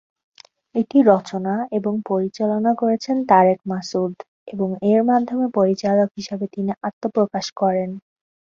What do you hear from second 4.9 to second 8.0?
এর মাধ্যমে পরিচালক হিসেবে তিনি আত্মপ্রকাশ করেন।